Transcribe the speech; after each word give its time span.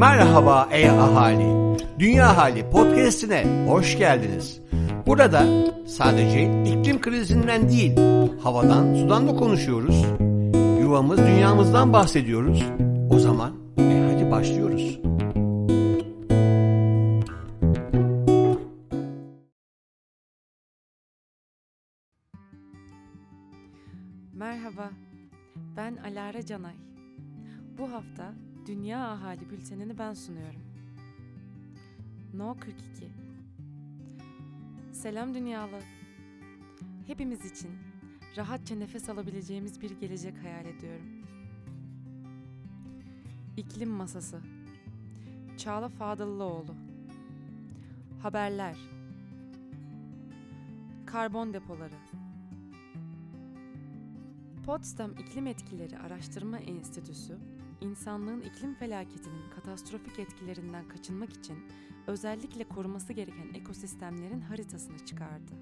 Merhaba 0.00 0.68
ey 0.72 0.90
ahali. 0.90 1.76
Dünya 1.98 2.36
Hali 2.36 2.70
podcast'ine 2.70 3.66
hoş 3.68 3.98
geldiniz. 3.98 4.60
Burada 5.06 5.44
sadece 5.86 6.62
iklim 6.64 7.00
krizinden 7.00 7.68
değil, 7.68 7.96
havadan, 8.42 8.94
sudan 8.94 9.28
da 9.28 9.36
konuşuyoruz. 9.36 10.04
Yuvamız, 10.80 11.18
dünyamızdan 11.18 11.92
bahsediyoruz. 11.92 12.64
O 13.10 13.18
zaman 13.18 13.52
e 13.78 14.12
hadi 14.12 14.30
başlıyoruz. 14.30 14.98
Merhaba, 24.32 24.90
ben 25.76 25.96
Alara 25.96 26.46
Canay. 26.46 26.74
Bu 27.78 27.92
hafta 27.92 28.32
Dünya 28.70 29.08
Ahali 29.08 29.50
Bülteni'ni 29.50 29.98
ben 29.98 30.14
sunuyorum. 30.14 30.60
No 32.34 32.56
42 32.60 33.08
Selam 34.92 35.34
dünyalı. 35.34 35.80
Hepimiz 37.06 37.52
için 37.52 37.70
rahatça 38.36 38.74
nefes 38.74 39.08
alabileceğimiz 39.08 39.80
bir 39.80 39.90
gelecek 39.90 40.44
hayal 40.44 40.66
ediyorum. 40.66 41.06
İklim 43.56 43.90
Masası 43.90 44.40
Çağla 45.58 45.88
Fadıllıoğlu 45.88 46.74
Haberler 48.22 48.76
Karbon 51.06 51.52
depoları 51.52 51.98
Potsdam 54.66 55.12
İklim 55.12 55.46
Etkileri 55.46 55.98
Araştırma 55.98 56.58
Enstitüsü, 56.58 57.38
insanlığın 57.80 58.40
iklim 58.40 58.74
felaketinin 58.74 59.50
katastrofik 59.54 60.18
etkilerinden 60.18 60.88
kaçınmak 60.88 61.32
için 61.32 61.58
özellikle 62.06 62.64
koruması 62.64 63.12
gereken 63.12 63.54
ekosistemlerin 63.54 64.40
haritasını 64.40 65.06
çıkardı. 65.06 65.52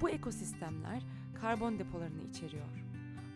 Bu 0.00 0.10
ekosistemler 0.10 1.02
karbon 1.34 1.78
depolarını 1.78 2.22
içeriyor. 2.22 2.84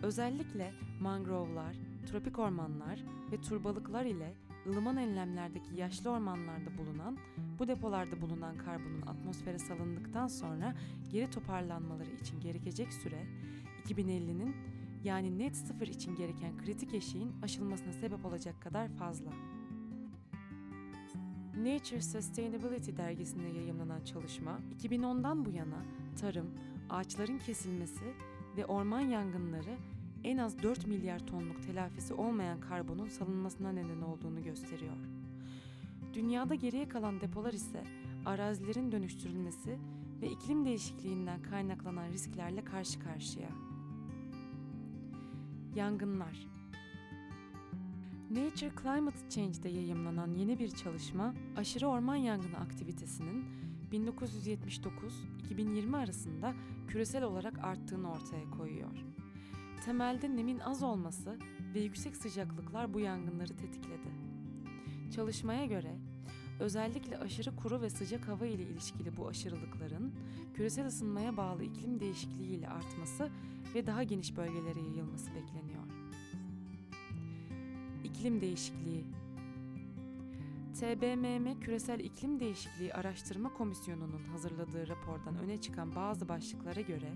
Özellikle 0.02 0.72
mangrovlar, 1.00 1.76
tropik 2.06 2.38
ormanlar 2.38 3.04
ve 3.32 3.40
turbalıklar 3.40 4.04
ile 4.04 4.34
ılıman 4.66 4.96
enlemlerdeki 4.96 5.74
yaşlı 5.76 6.10
ormanlarda 6.10 6.78
bulunan, 6.78 7.18
bu 7.58 7.68
depolarda 7.68 8.20
bulunan 8.20 8.58
karbonun 8.58 9.02
atmosfere 9.02 9.58
salındıktan 9.58 10.26
sonra 10.26 10.74
geri 11.10 11.30
toparlanmaları 11.30 12.10
için 12.10 12.40
gerekecek 12.40 12.92
süre 12.92 13.26
2050'nin 13.88 14.56
yani 15.04 15.38
net 15.38 15.56
sıfır 15.56 15.86
için 15.86 16.16
gereken 16.16 16.58
kritik 16.58 16.94
eşiğin 16.94 17.32
aşılmasına 17.42 17.92
sebep 17.92 18.24
olacak 18.24 18.62
kadar 18.62 18.88
fazla. 18.88 19.30
Nature 21.56 22.02
Sustainability 22.02 22.96
dergisinde 22.96 23.58
yayımlanan 23.58 24.04
çalışma, 24.04 24.58
2010'dan 24.82 25.44
bu 25.44 25.50
yana 25.50 25.84
tarım, 26.20 26.50
ağaçların 26.90 27.38
kesilmesi 27.38 28.04
ve 28.56 28.66
orman 28.66 29.00
yangınları 29.00 29.76
en 30.24 30.38
az 30.38 30.62
4 30.62 30.86
milyar 30.86 31.26
tonluk 31.26 31.62
telafisi 31.62 32.14
olmayan 32.14 32.60
karbonun 32.60 33.08
salınmasına 33.08 33.72
neden 33.72 34.00
olduğunu 34.00 34.42
gösteriyor. 34.42 34.96
Dünyada 36.14 36.54
geriye 36.54 36.88
kalan 36.88 37.20
depolar 37.20 37.52
ise 37.52 37.84
arazilerin 38.26 38.92
dönüştürülmesi 38.92 39.78
ve 40.22 40.30
iklim 40.30 40.64
değişikliğinden 40.64 41.42
kaynaklanan 41.42 42.08
risklerle 42.08 42.64
karşı 42.64 43.00
karşıya. 43.00 43.71
Yangınlar 45.74 46.46
Nature 48.30 48.70
Climate 48.82 49.28
Change'de 49.28 49.68
yayımlanan 49.68 50.34
yeni 50.34 50.58
bir 50.58 50.70
çalışma, 50.70 51.34
aşırı 51.56 51.86
orman 51.86 52.16
yangını 52.16 52.56
aktivitesinin 52.56 53.44
1979-2020 53.92 55.96
arasında 55.96 56.54
küresel 56.88 57.22
olarak 57.22 57.58
arttığını 57.58 58.12
ortaya 58.12 58.50
koyuyor. 58.50 59.04
Temelde 59.84 60.36
nemin 60.36 60.58
az 60.58 60.82
olması 60.82 61.38
ve 61.74 61.80
yüksek 61.80 62.16
sıcaklıklar 62.16 62.94
bu 62.94 63.00
yangınları 63.00 63.56
tetikledi. 63.56 64.08
Çalışmaya 65.14 65.66
göre 65.66 65.96
özellikle 66.62 67.18
aşırı 67.18 67.56
kuru 67.56 67.80
ve 67.80 67.90
sıcak 67.90 68.28
hava 68.28 68.46
ile 68.46 68.62
ilişkili 68.62 69.16
bu 69.16 69.28
aşırılıkların 69.28 70.12
küresel 70.54 70.86
ısınmaya 70.86 71.36
bağlı 71.36 71.64
iklim 71.64 72.00
değişikliği 72.00 72.56
ile 72.56 72.68
artması 72.68 73.30
ve 73.74 73.86
daha 73.86 74.02
geniş 74.02 74.36
bölgelere 74.36 74.80
yayılması 74.80 75.30
bekleniyor. 75.34 75.82
İklim 78.04 78.40
değişikliği 78.40 79.04
TBMM 80.80 81.60
Küresel 81.60 82.00
İklim 82.00 82.40
Değişikliği 82.40 82.94
Araştırma 82.94 83.54
Komisyonu'nun 83.54 84.22
hazırladığı 84.32 84.88
rapordan 84.88 85.38
öne 85.38 85.60
çıkan 85.60 85.94
bazı 85.94 86.28
başlıklara 86.28 86.80
göre 86.80 87.12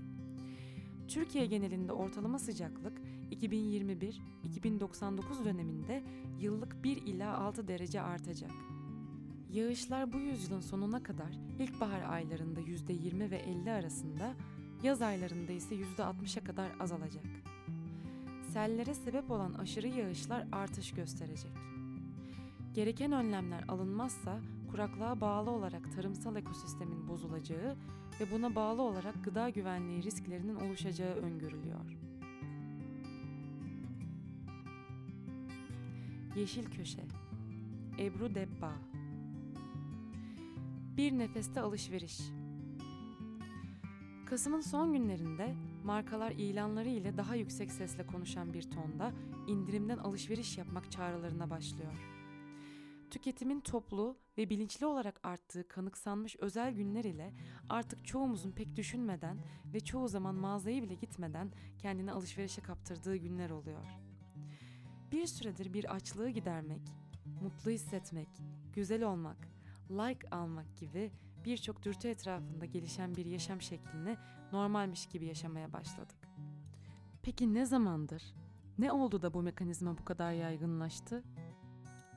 Türkiye 1.09 1.47
genelinde 1.47 1.93
ortalama 1.93 2.39
sıcaklık 2.39 2.99
2021-2099 3.31 5.45
döneminde 5.45 6.03
yıllık 6.41 6.85
1 6.85 6.97
ila 6.97 7.39
6 7.39 7.69
derece 7.69 8.01
artacak. 8.01 8.51
Yağışlar 9.53 10.13
bu 10.13 10.19
yüzyılın 10.19 10.61
sonuna 10.61 11.03
kadar 11.03 11.39
ilkbahar 11.59 12.03
aylarında 12.13 12.61
%20 12.61 13.31
ve 13.31 13.37
50 13.37 13.71
arasında, 13.71 14.35
yaz 14.83 15.03
aylarında 15.03 15.53
ise 15.53 15.75
%60'a 15.75 16.45
kadar 16.45 16.71
azalacak. 16.81 17.25
Sellere 18.53 18.95
sebep 18.95 19.31
olan 19.31 19.55
aşırı 19.55 19.89
yağışlar 19.89 20.47
artış 20.53 20.93
gösterecek. 20.93 21.53
Gereken 22.75 23.13
önlemler 23.13 23.65
alınmazsa 23.69 24.41
kuraklığa 24.71 25.21
bağlı 25.21 25.51
olarak 25.51 25.95
tarımsal 25.97 26.37
ekosistemin 26.37 27.09
bozulacağı 27.09 27.77
ve 28.21 28.31
buna 28.33 28.55
bağlı 28.55 28.83
olarak 28.83 29.25
gıda 29.25 29.49
güvenliği 29.51 30.03
risklerinin 30.03 30.57
oluşacağı 30.57 31.15
öngörülüyor. 31.15 31.99
Yeşil 36.37 36.71
Köşe 36.71 37.05
Ebru 37.99 38.35
Debba 38.35 38.73
Bir 40.97 41.19
nefeste 41.19 41.61
alışveriş 41.61 42.21
Kasım'ın 44.27 44.61
son 44.61 44.93
günlerinde 44.93 45.55
markalar 45.85 46.31
ilanları 46.31 46.89
ile 46.89 47.17
daha 47.17 47.35
yüksek 47.35 47.73
sesle 47.73 48.07
konuşan 48.07 48.55
bir 48.55 48.71
tonda 48.71 49.13
indirimden 49.47 49.99
alışveriş 49.99 50.59
yapmak 50.59 50.91
çağrılarına 50.91 51.51
başlıyor. 51.51 51.93
Tüketimin 53.11 53.61
toplu 53.61 54.17
ve 54.39 54.51
bilinçli 54.51 54.87
olarak 54.87 55.21
arttığı 55.23 55.69
kanıksanmış 55.69 56.37
özel 56.37 56.75
günler 56.75 57.05
ile 57.05 57.33
artık 57.69 58.07
çoğumuzun 58.07 58.51
pek 58.51 58.77
düşünmeden 58.77 59.39
ve 59.75 59.81
çoğu 59.81 60.09
zaman 60.09 60.35
mağazaya 60.35 60.83
bile 60.83 60.95
gitmeden 60.95 61.53
kendini 61.79 62.13
alışverişe 62.13 62.63
kaptırdığı 62.63 63.17
günler 63.17 63.51
oluyor. 63.51 63.85
Bir 65.13 65.27
süredir 65.27 65.73
bir 65.73 65.95
açlığı 65.95 66.31
gidermek, 66.31 66.83
mutlu 67.43 67.71
hissetmek, 67.71 68.29
güzel 68.75 69.03
olmak, 69.03 69.56
like 69.91 70.31
almak 70.31 70.77
gibi 70.77 71.13
birçok 71.45 71.83
dürtü 71.83 72.09
etrafında 72.09 72.65
gelişen 72.65 73.17
bir 73.17 73.27
yaşam 73.27 73.61
şeklini 73.61 74.17
normalmiş 74.53 75.07
gibi 75.07 75.27
yaşamaya 75.27 75.73
başladık. 75.73 76.29
Peki 77.23 77.55
ne 77.55 77.67
zamandır? 77.67 78.23
Ne 78.79 78.93
oldu 78.93 79.23
da 79.23 79.35
bu 79.35 79.43
mekanizma 79.43 79.99
bu 79.99 80.05
kadar 80.05 80.33
yaygınlaştı? 80.33 81.25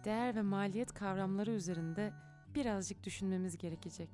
Değer 0.05 0.35
ve 0.35 0.41
maliyet 0.41 0.93
kavramları 0.93 1.51
üzerinde 1.51 2.13
birazcık 2.55 3.03
düşünmemiz 3.03 3.57
gerekecek. 3.57 4.09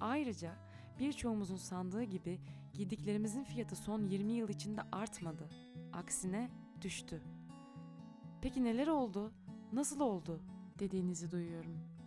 Ayrıca 0.00 0.54
birçoğumuzun 0.98 1.56
sandığı 1.56 2.02
gibi 2.02 2.40
giydiklerimizin 2.72 3.44
fiyatı 3.44 3.76
son 3.76 4.04
20 4.04 4.32
yıl 4.32 4.48
içinde 4.48 4.80
artmadı. 4.92 5.48
Aksine 5.92 6.50
düştü. 6.82 7.22
Peki 8.42 8.64
neler 8.64 8.86
oldu? 8.86 9.32
Nasıl 9.72 10.00
oldu? 10.00 10.40
dediğinizi 10.78 11.30
duyuyorum. 11.30 11.97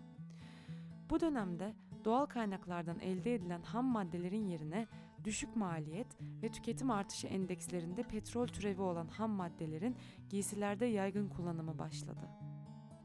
Bu 1.11 1.19
dönemde 1.19 1.73
doğal 2.05 2.25
kaynaklardan 2.25 2.99
elde 2.99 3.35
edilen 3.35 3.61
ham 3.61 3.85
maddelerin 3.85 4.45
yerine 4.45 4.87
düşük 5.23 5.55
maliyet 5.55 6.07
ve 6.43 6.51
tüketim 6.51 6.91
artışı 6.91 7.27
endekslerinde 7.27 8.03
petrol 8.03 8.47
türevi 8.47 8.81
olan 8.81 9.07
ham 9.07 9.31
maddelerin 9.31 9.95
giysilerde 10.29 10.85
yaygın 10.85 11.29
kullanımı 11.29 11.79
başladı. 11.79 12.29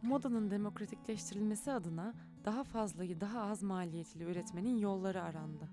Modanın 0.02 0.50
demokratikleştirilmesi 0.50 1.72
adına 1.72 2.14
daha 2.44 2.64
fazlayı 2.64 3.20
daha 3.20 3.42
az 3.42 3.62
maliyetli 3.62 4.24
üretmenin 4.24 4.78
yolları 4.78 5.22
arandı. 5.22 5.68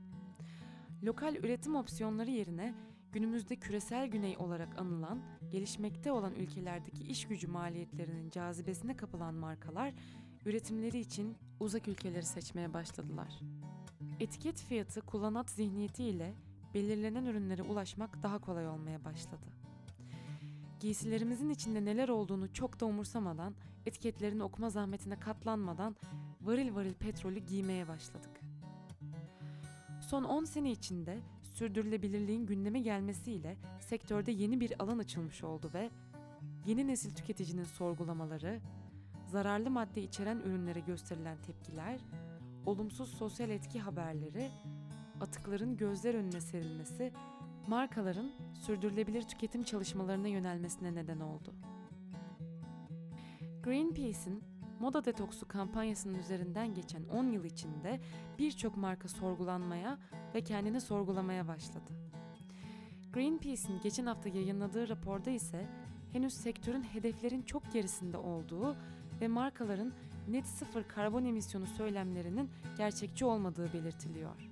Lokal 1.03 1.35
üretim 1.35 1.75
opsiyonları 1.75 2.31
yerine 2.31 2.73
günümüzde 3.11 3.55
küresel 3.55 4.07
güney 4.07 4.37
olarak 4.37 4.79
anılan, 4.81 5.21
gelişmekte 5.51 6.11
olan 6.11 6.33
ülkelerdeki 6.35 7.03
iş 7.03 7.27
gücü 7.27 7.47
maliyetlerinin 7.47 8.29
cazibesine 8.29 8.95
kapılan 8.95 9.33
markalar 9.33 9.93
üretimleri 10.45 10.99
için 10.99 11.35
uzak 11.59 11.87
ülkeleri 11.87 12.25
seçmeye 12.25 12.73
başladılar. 12.73 13.39
Etiket 14.19 14.61
fiyatı 14.61 15.01
kullanat 15.01 15.49
zihniyeti 15.49 16.03
ile 16.03 16.33
belirlenen 16.73 17.25
ürünlere 17.25 17.63
ulaşmak 17.63 18.23
daha 18.23 18.39
kolay 18.39 18.67
olmaya 18.67 19.05
başladı. 19.05 19.45
Giysilerimizin 20.79 21.49
içinde 21.49 21.85
neler 21.85 22.09
olduğunu 22.09 22.53
çok 22.53 22.79
da 22.79 22.85
umursamadan 22.85 23.55
etiketlerini 23.85 24.43
okuma 24.43 24.69
zahmetine 24.69 25.19
katlanmadan 25.19 25.95
varil 26.41 26.75
varil 26.75 26.93
petrolü 26.93 27.39
giymeye 27.39 27.87
başladık. 27.87 28.41
Son 30.09 30.23
10 30.23 30.43
sene 30.43 30.71
içinde 30.71 31.19
sürdürülebilirliğin 31.53 32.45
gündeme 32.45 32.79
gelmesiyle 32.79 33.57
sektörde 33.79 34.31
yeni 34.31 34.59
bir 34.59 34.83
alan 34.83 34.97
açılmış 34.97 35.43
oldu 35.43 35.71
ve 35.73 35.89
yeni 36.65 36.87
nesil 36.87 37.15
tüketicinin 37.15 37.63
sorgulamaları, 37.63 38.59
zararlı 39.33 39.69
madde 39.69 40.01
içeren 40.01 40.39
ürünlere 40.39 40.79
gösterilen 40.79 41.37
tepkiler, 41.37 41.99
olumsuz 42.65 43.09
sosyal 43.09 43.49
etki 43.49 43.79
haberleri, 43.79 44.49
atıkların 45.21 45.77
gözler 45.77 46.13
önüne 46.13 46.41
serilmesi, 46.41 47.13
markaların 47.67 48.31
sürdürülebilir 48.53 49.21
tüketim 49.21 49.63
çalışmalarına 49.63 50.27
yönelmesine 50.27 50.95
neden 50.95 51.19
oldu. 51.19 51.53
Greenpeace'in 53.63 54.43
moda 54.79 55.05
detoksu 55.05 55.47
kampanyasının 55.47 56.19
üzerinden 56.19 56.73
geçen 56.73 57.03
10 57.03 57.23
yıl 57.27 57.43
içinde 57.43 57.99
birçok 58.39 58.77
marka 58.77 59.07
sorgulanmaya 59.07 59.99
ve 60.35 60.41
kendini 60.41 60.81
sorgulamaya 60.81 61.47
başladı. 61.47 61.93
Greenpeace'in 63.13 63.81
geçen 63.83 64.05
hafta 64.05 64.29
yayınladığı 64.29 64.89
raporda 64.89 65.29
ise 65.29 65.67
henüz 66.11 66.33
sektörün 66.33 66.83
hedeflerin 66.83 67.41
çok 67.41 67.71
gerisinde 67.73 68.17
olduğu 68.17 68.75
ve 69.23 69.27
markaların 69.27 69.93
net 70.27 70.47
sıfır 70.47 70.83
karbon 70.83 71.25
emisyonu 71.25 71.67
söylemlerinin 71.67 72.49
gerçekçi 72.77 73.25
olmadığı 73.25 73.73
belirtiliyor. 73.73 74.49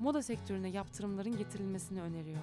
Moda 0.00 0.22
sektörüne 0.22 0.68
yaptırımların 0.68 1.36
getirilmesini 1.36 2.02
öneriyor. 2.02 2.42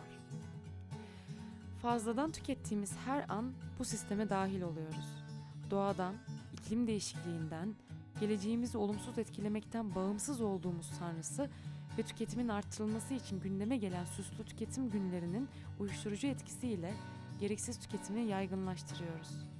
Fazladan 1.81 2.31
tükettiğimiz 2.31 2.92
her 3.06 3.25
an 3.30 3.54
bu 3.80 3.86
sisteme 3.86 4.30
dahil 4.30 4.62
oluyoruz. 4.62 5.24
Doğadan, 5.72 6.16
iklim 6.54 6.88
değişikliğinden, 6.88 7.75
geleceğimizi 8.19 8.78
olumsuz 8.78 9.18
etkilemekten 9.18 9.96
bağımsız 9.96 10.42
olduğumuz 10.42 10.92
tanrısı 11.00 11.50
ve 11.98 12.04
tüketimin 12.04 12.48
arttırılması 12.48 13.13
için 13.13 13.40
gündeme 13.40 13.78
gelen 13.78 14.06
süslü 14.06 14.44
tüketim 14.46 14.90
günlerinin 14.90 15.50
uyuşturucu 15.80 16.28
etkisiyle 16.28 16.94
gereksiz 17.40 17.80
tüketimi 17.80 18.22
yaygınlaştırıyoruz. 18.22 19.58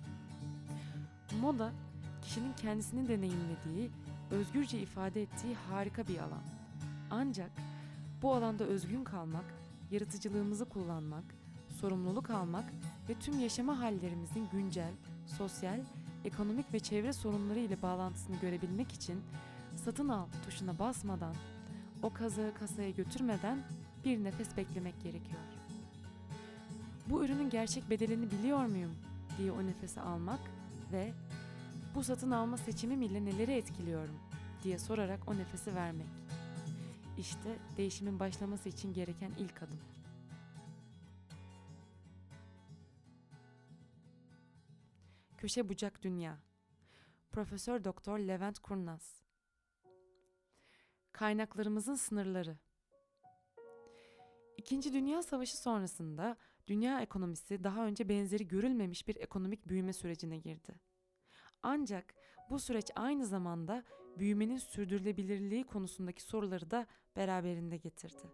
Moda, 1.42 1.72
kişinin 2.22 2.54
kendisini 2.54 3.08
deneyimlediği, 3.08 3.90
özgürce 4.32 4.80
ifade 4.80 5.22
ettiği 5.22 5.56
harika 5.70 6.08
bir 6.08 6.18
alan. 6.18 6.44
Ancak 7.12 7.52
bu 8.22 8.34
alanda 8.34 8.64
özgün 8.64 9.04
kalmak, 9.04 9.46
yaratıcılığımızı 9.92 10.66
kullanmak, 10.66 11.24
sorumluluk 11.82 12.30
almak 12.30 12.66
ve 13.10 13.14
tüm 13.14 13.40
yaşama 13.40 13.80
hallerimizin 13.80 14.48
güncel, 14.52 14.92
sosyal, 15.38 15.80
ekonomik 16.26 16.74
ve 16.74 16.80
çevre 16.80 17.14
sorunları 17.14 17.60
ile 17.60 17.82
bağlantısını 17.82 18.36
görebilmek 18.40 18.92
için 18.92 19.22
satın 19.76 20.10
al 20.10 20.26
tuşuna 20.46 20.80
basmadan, 20.80 21.36
o 22.04 22.14
kazığı 22.14 22.54
kasaya 22.60 22.90
götürmeden 22.90 23.58
bir 24.06 24.24
nefes 24.24 24.58
beklemek 24.58 25.04
gerekiyor. 25.04 25.42
Bu 27.10 27.26
ürünün 27.26 27.50
gerçek 27.50 27.90
bedelini 27.90 28.32
biliyor 28.32 28.66
muyum 28.66 28.92
diye 29.38 29.52
o 29.52 29.66
nefesi 29.66 30.02
almak 30.02 30.40
ve 30.92 31.14
bu 31.96 32.04
satın 32.04 32.32
alma 32.32 32.58
seçimim 32.58 33.02
ile 33.02 33.26
neleri 33.26 33.52
etkiliyorum 33.52 34.20
diye 34.64 34.80
sorarak 34.80 35.20
o 35.28 35.38
nefesi 35.38 35.76
vermek. 35.76 36.08
İşte 37.18 37.58
değişimin 37.78 38.20
başlaması 38.20 38.70
için 38.70 38.94
gereken 38.94 39.32
ilk 39.40 39.64
adım. 39.64 39.80
Köşe 45.38 45.70
Bucak 45.70 46.04
Dünya 46.04 46.38
Profesör 47.32 47.84
Doktor 47.84 48.20
Levent 48.20 48.60
Kurnaz 48.60 49.24
Kaynaklarımızın 51.12 51.96
sınırları 51.96 52.58
İkinci 54.58 54.94
Dünya 54.94 55.24
Savaşı 55.24 55.58
sonrasında 55.58 56.38
dünya 56.69 57.01
ekonomisi 57.01 57.63
daha 57.63 57.86
önce 57.86 58.10
benzeri 58.10 58.48
görülmemiş 58.48 59.07
bir 59.07 59.16
ekonomik 59.16 59.68
büyüme 59.68 59.94
sürecine 59.94 60.38
girdi. 60.38 60.75
Ancak 61.63 62.16
bu 62.50 62.60
süreç 62.60 62.92
aynı 62.95 63.25
zamanda 63.25 63.83
büyümenin 64.19 64.57
sürdürülebilirliği 64.57 65.63
konusundaki 65.63 66.24
soruları 66.24 66.71
da 66.71 66.88
beraberinde 67.16 67.77
getirdi. 67.77 68.31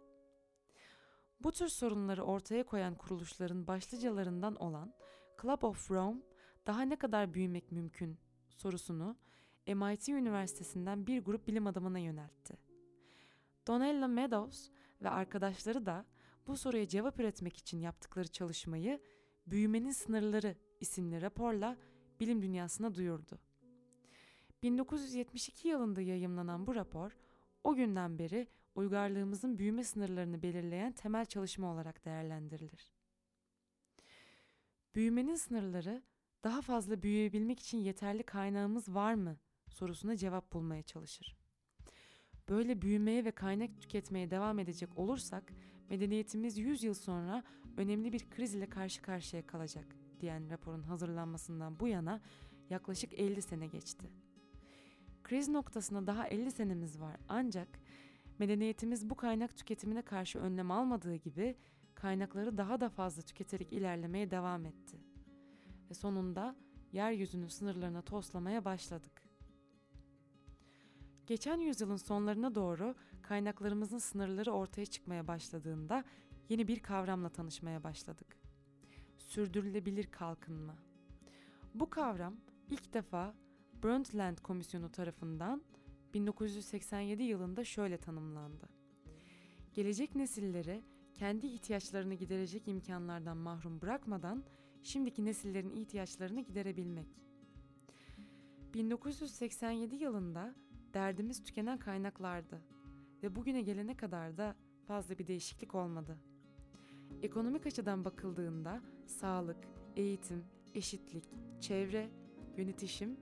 Bu 1.39 1.51
tür 1.51 1.67
sorunları 1.67 2.23
ortaya 2.23 2.65
koyan 2.65 2.95
kuruluşların 2.95 3.67
başlıcalarından 3.67 4.55
olan 4.55 4.93
Club 5.41 5.61
of 5.61 5.91
Rome 5.91 6.21
daha 6.67 6.81
ne 6.81 6.95
kadar 6.95 7.33
büyümek 7.33 7.71
mümkün 7.71 8.17
sorusunu 8.49 9.17
MIT 9.67 10.09
Üniversitesi'nden 10.09 11.07
bir 11.07 11.23
grup 11.23 11.47
bilim 11.47 11.67
adamına 11.67 11.99
yöneltti. 11.99 12.57
Donella 13.67 14.07
Meadows 14.07 14.69
ve 15.01 15.09
arkadaşları 15.09 15.85
da 15.85 16.05
bu 16.47 16.57
soruya 16.57 16.87
cevap 16.87 17.19
üretmek 17.19 17.57
için 17.57 17.79
yaptıkları 17.79 18.27
çalışmayı 18.27 18.99
Büyümenin 19.47 19.91
Sınırları 19.91 20.55
isimli 20.79 21.21
raporla 21.21 21.77
bilim 22.19 22.41
dünyasına 22.41 22.95
duyurdu. 22.95 23.39
1972 24.63 25.67
yılında 25.67 26.01
yayımlanan 26.01 26.67
bu 26.67 26.75
rapor, 26.75 27.17
o 27.63 27.75
günden 27.75 28.19
beri 28.19 28.47
uygarlığımızın 28.75 29.57
büyüme 29.57 29.83
sınırlarını 29.83 30.41
belirleyen 30.41 30.91
temel 30.91 31.25
çalışma 31.25 31.73
olarak 31.73 32.05
değerlendirilir. 32.05 32.93
Büyümenin 34.95 35.35
sınırları 35.35 36.03
daha 36.43 36.61
fazla 36.61 37.01
büyüyebilmek 37.03 37.59
için 37.59 37.77
yeterli 37.77 38.23
kaynağımız 38.23 38.95
var 38.95 39.13
mı 39.13 39.37
sorusuna 39.69 40.17
cevap 40.17 40.53
bulmaya 40.53 40.83
çalışır. 40.83 41.37
Böyle 42.49 42.81
büyümeye 42.81 43.25
ve 43.25 43.31
kaynak 43.31 43.81
tüketmeye 43.81 44.31
devam 44.31 44.59
edecek 44.59 44.97
olursak 44.97 45.53
medeniyetimiz 45.89 46.57
100 46.57 46.83
yıl 46.83 46.93
sonra 46.93 47.43
önemli 47.77 48.13
bir 48.13 48.29
kriz 48.29 48.55
ile 48.55 48.69
karşı 48.69 49.01
karşıya 49.01 49.47
kalacak 49.47 49.85
diyen 50.19 50.49
raporun 50.49 50.83
hazırlanmasından 50.83 51.79
bu 51.79 51.87
yana 51.87 52.21
yaklaşık 52.69 53.13
50 53.13 53.41
sene 53.41 53.67
geçti. 53.67 54.09
Kriz 55.23 55.47
noktasına 55.47 56.07
daha 56.07 56.27
50 56.27 56.51
senemiz 56.51 57.01
var 57.01 57.17
ancak 57.29 57.67
medeniyetimiz 58.39 59.09
bu 59.09 59.15
kaynak 59.15 59.57
tüketimine 59.57 60.01
karşı 60.01 60.39
önlem 60.39 60.71
almadığı 60.71 61.15
gibi 61.15 61.55
kaynakları 61.95 62.57
daha 62.57 62.81
da 62.81 62.89
fazla 62.89 63.21
tüketerek 63.21 63.73
ilerlemeye 63.73 64.31
devam 64.31 64.65
etti. 64.65 64.97
Ve 65.89 65.93
sonunda 65.93 66.55
yeryüzünün 66.91 67.47
sınırlarına 67.47 68.01
toslamaya 68.01 68.65
başladık. 68.65 69.24
Geçen 71.27 71.59
yüzyılın 71.59 71.97
sonlarına 71.97 72.55
doğru 72.55 72.95
kaynaklarımızın 73.21 73.97
sınırları 73.97 74.51
ortaya 74.51 74.85
çıkmaya 74.85 75.27
başladığında 75.27 76.03
yeni 76.49 76.67
bir 76.67 76.79
kavramla 76.79 77.29
tanışmaya 77.29 77.83
başladık. 77.83 78.37
Sürdürülebilir 79.17 80.11
kalkınma. 80.11 80.75
Bu 81.73 81.89
kavram 81.89 82.35
ilk 82.69 82.93
defa 82.93 83.35
Brundtland 83.83 84.37
Komisyonu 84.37 84.91
tarafından 84.91 85.61
1987 86.13 87.23
yılında 87.23 87.63
şöyle 87.63 87.97
tanımlandı. 87.97 88.69
Gelecek 89.73 90.15
nesillere 90.15 90.81
kendi 91.13 91.47
ihtiyaçlarını 91.47 92.13
giderecek 92.13 92.67
imkanlardan 92.67 93.37
mahrum 93.37 93.81
bırakmadan 93.81 94.43
şimdiki 94.83 95.25
nesillerin 95.25 95.69
ihtiyaçlarını 95.69 96.41
giderebilmek. 96.41 97.07
1987 98.73 99.95
yılında 99.95 100.55
derdimiz 100.95 101.43
tükenen 101.43 101.77
kaynaklardı 101.77 102.61
ve 103.23 103.35
bugüne 103.35 103.61
gelene 103.61 103.97
kadar 103.97 104.37
da 104.37 104.55
fazla 104.87 105.17
bir 105.17 105.27
değişiklik 105.27 105.75
olmadı. 105.75 106.17
Ekonomik 107.21 107.65
açıdan 107.67 108.05
bakıldığında 108.05 108.81
sağlık, 109.05 109.57
eğitim, 109.95 110.43
eşitlik, 110.73 111.23
çevre, 111.61 112.09
yönetişim 112.57 113.17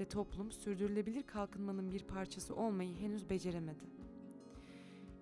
ve 0.00 0.08
toplum 0.08 0.52
sürdürülebilir 0.52 1.22
kalkınmanın 1.22 1.90
bir 1.90 2.04
parçası 2.04 2.56
olmayı 2.56 2.96
henüz 2.96 3.30
beceremedi. 3.30 3.84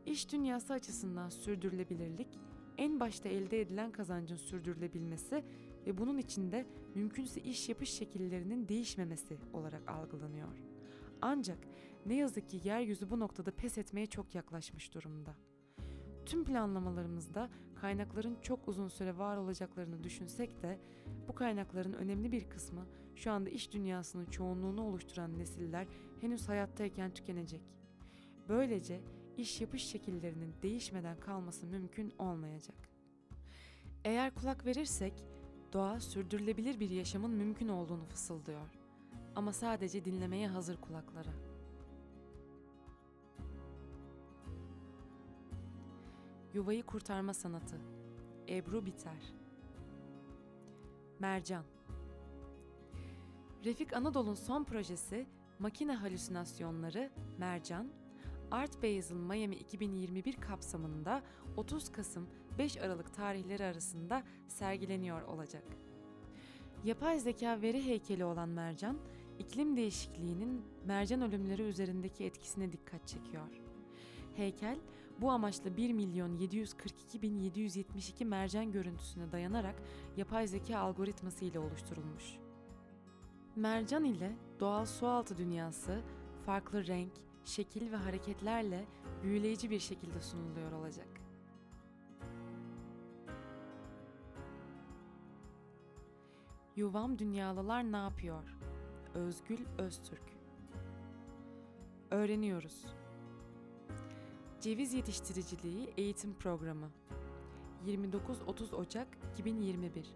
İş 0.07 0.33
dünyası 0.33 0.73
açısından 0.73 1.29
sürdürülebilirlik 1.29 2.29
en 2.79 3.01
başta 3.01 3.29
elde 3.29 3.61
edilen 3.61 3.93
kazancın 3.93 4.37
sürdürülebilmesi 4.37 5.45
ve 5.87 5.99
bunun 5.99 6.19
içinde 6.19 6.67
mümkünse 6.95 7.41
iş 7.41 7.69
yapış 7.69 7.91
şekillerinin 7.91 8.69
değişmemesi 8.69 9.39
olarak 9.53 9.91
algılanıyor. 9.91 10.59
Ancak 11.23 11.59
ne 12.07 12.15
yazık 12.15 12.49
ki 12.51 12.61
yeryüzü 12.65 13.11
bu 13.11 13.21
noktada 13.21 13.51
pes 13.51 13.79
etmeye 13.79 14.07
çok 14.07 14.35
yaklaşmış 14.35 14.95
durumda. 14.95 15.35
Tüm 16.27 16.45
planlamalarımızda 16.45 17.51
kaynakların 17.75 18.37
çok 18.43 18.69
uzun 18.69 18.89
süre 18.89 19.19
var 19.19 19.37
olacaklarını 19.37 20.05
düşünsek 20.05 20.63
de 20.63 20.79
bu 21.29 21.35
kaynakların 21.35 21.93
önemli 21.93 22.33
bir 22.33 22.51
kısmı 22.51 22.87
şu 23.15 23.33
anda 23.33 23.51
iş 23.51 23.73
dünyasının 23.73 24.27
çoğunluğunu 24.27 24.83
oluşturan 24.83 25.39
nesiller 25.39 25.87
henüz 26.21 26.49
hayattayken 26.49 27.15
tükenecek. 27.15 27.63
Böylece 28.49 29.01
iş 29.37 29.61
yapış 29.61 29.83
şekillerinin 29.83 30.55
değişmeden 30.63 31.21
kalması 31.21 31.67
mümkün 31.67 32.13
olmayacak. 32.19 32.77
Eğer 34.05 34.35
kulak 34.35 34.67
verirsek 34.67 35.27
doğa 35.73 36.01
sürdürülebilir 36.01 36.81
bir 36.81 36.91
yaşamın 36.91 37.31
mümkün 37.31 37.69
olduğunu 37.69 38.05
fısıldıyor. 38.05 38.69
ama 39.35 39.53
sadece 39.53 40.05
dinlemeye 40.05 40.49
hazır 40.49 40.81
kulaklara. 40.81 41.52
Yuvayı 46.55 46.83
kurtarma 46.83 47.35
sanatı. 47.35 47.77
Ebru 48.49 48.87
Biter. 48.87 49.35
Mercan. 51.19 51.65
Refik 53.65 53.93
Anadolu'nun 53.93 54.35
son 54.35 54.65
projesi 54.65 55.27
Makine 55.59 55.95
Halüsinasyonları 55.95 57.11
Mercan, 57.39 57.89
Art 58.51 58.83
Basel 58.83 59.17
Miami 59.17 59.57
2021 59.57 60.37
kapsamında 60.37 61.23
30 61.57 61.93
Kasım 61.93 62.29
5 62.59 62.77
Aralık 62.77 63.15
tarihleri 63.15 63.65
arasında 63.65 64.23
sergileniyor 64.49 65.23
olacak. 65.23 65.65
Yapay 66.85 67.19
zeka 67.19 67.63
veri 67.63 67.87
heykeli 67.87 68.25
olan 68.25 68.49
Mercan, 68.49 68.99
iklim 69.39 69.77
değişikliğinin 69.77 70.65
mercan 70.87 71.23
ölümleri 71.23 71.63
üzerindeki 71.63 72.25
etkisine 72.25 72.73
dikkat 72.73 73.09
çekiyor. 73.09 73.49
Heykel, 74.37 74.79
bu 75.21 75.31
amaçla 75.31 75.77
1 75.77 75.93
milyon 75.93 76.37
742 76.39 77.23
bin 77.23 77.39
772 77.39 78.25
mercan 78.25 78.73
görüntüsüne 78.73 79.33
dayanarak 79.33 79.83
yapay 80.17 80.47
zeka 80.47 80.79
algoritması 80.79 81.45
ile 81.45 81.59
oluşturulmuş. 81.59 82.39
Mercan 83.57 84.05
ile 84.05 84.33
doğal 84.61 84.87
sualtı 84.87 85.37
dünyası 85.37 86.01
farklı 86.47 86.87
renk, 86.87 87.13
şekil 87.45 87.93
ve 87.93 87.97
hareketlerle 87.97 88.85
büyüleyici 89.23 89.71
bir 89.71 89.79
şekilde 89.79 90.21
sunuluyor 90.21 90.73
olacak. 90.73 91.09
Yuvam 96.77 97.19
Dünyalılar 97.19 97.93
ne 97.93 97.97
yapıyor? 97.97 98.59
Özgül 99.15 99.61
Öztürk 99.79 100.33
Öğreniyoruz. 102.11 102.85
Ceviz 104.63 104.95
Yetiştiriciliği 104.95 105.89
Eğitim 105.97 106.35
Programı 106.35 106.91
29-30 107.87 108.75
Ocak 108.75 109.09
2021 109.33 110.07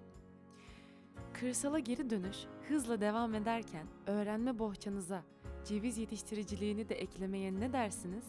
Kırsala 1.33 1.79
geri 1.79 2.11
dönüş 2.11 2.37
hızla 2.69 3.00
devam 3.00 3.35
ederken 3.35 3.87
öğrenme 4.07 4.59
bohçanıza 4.59 5.23
ceviz 5.65 5.99
yetiştiriciliğini 5.99 6.88
de 6.88 6.95
eklemeye 6.95 7.61
ne 7.61 7.73
dersiniz? 7.73 8.25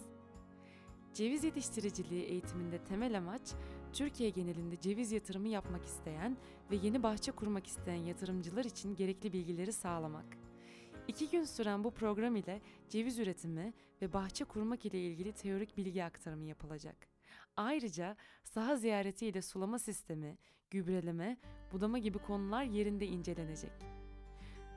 Ceviz 1.14 1.44
yetiştiriciliği 1.44 2.24
eğitiminde 2.24 2.84
temel 2.84 3.18
amaç 3.18 3.54
Türkiye 3.94 4.30
genelinde 4.30 4.80
ceviz 4.80 5.12
yatırımı 5.12 5.48
yapmak 5.48 5.86
isteyen 5.86 6.38
ve 6.72 6.76
yeni 6.76 7.04
bahçe 7.04 7.32
kurmak 7.32 7.68
isteyen 7.68 8.04
yatırımcılar 8.04 8.66
için 8.66 8.96
gerekli 8.96 9.34
bilgileri 9.34 9.74
sağlamak. 9.74 10.47
İki 11.08 11.30
gün 11.30 11.44
süren 11.44 11.84
bu 11.84 11.92
program 11.92 12.36
ile 12.36 12.62
ceviz 12.90 13.20
üretimi 13.20 13.74
ve 14.02 14.14
bahçe 14.14 14.46
kurmak 14.46 14.86
ile 14.86 15.00
ilgili 15.00 15.32
teorik 15.34 15.78
bilgi 15.78 16.04
aktarımı 16.04 16.46
yapılacak. 16.46 17.08
Ayrıca 17.58 18.16
saha 18.44 18.76
ziyareti 18.76 19.28
ile 19.28 19.42
sulama 19.42 19.80
sistemi, 19.80 20.38
gübreleme, 20.70 21.38
budama 21.72 21.98
gibi 21.98 22.18
konular 22.18 22.64
yerinde 22.64 23.06
incelenecek. 23.06 23.72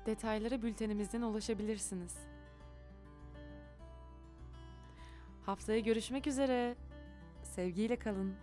Detaylara 0.07 0.63
bültenimizden 0.63 1.23
ulaşabilirsiniz. 1.23 2.17
Haftaya 5.47 5.79
görüşmek 5.79 6.27
üzere. 6.27 6.77
Sevgiyle 7.43 7.97
kalın. 7.97 8.35